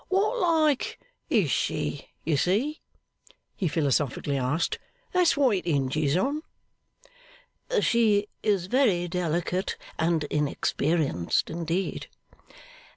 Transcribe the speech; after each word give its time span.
'What 0.07 0.39
like 0.39 0.99
is 1.29 1.51
she, 1.51 2.09
you 2.23 2.35
see?' 2.35 2.81
he 3.55 3.67
philosophically 3.67 4.35
asked: 4.35 4.79
'that's 5.13 5.37
what 5.37 5.57
it 5.57 5.67
hinges 5.67 6.17
on.' 6.17 6.41
'She 7.79 8.27
is 8.41 8.65
very 8.65 9.07
delicate 9.07 9.77
and 9.99 10.23
inexperienced 10.23 11.51
indeed. 11.51 12.07